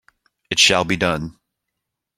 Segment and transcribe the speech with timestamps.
[0.49, 1.37] It shall be done!